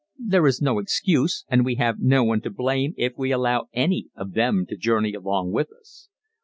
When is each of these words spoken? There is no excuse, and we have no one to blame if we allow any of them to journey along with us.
There 0.17 0.47
is 0.47 0.63
no 0.63 0.79
excuse, 0.79 1.45
and 1.47 1.63
we 1.63 1.75
have 1.75 1.99
no 1.99 2.23
one 2.23 2.41
to 2.41 2.49
blame 2.49 2.95
if 2.97 3.13
we 3.19 3.31
allow 3.31 3.67
any 3.71 4.09
of 4.15 4.33
them 4.33 4.65
to 4.69 4.75
journey 4.75 5.13
along 5.13 5.51
with 5.51 5.67
us. 5.79 6.09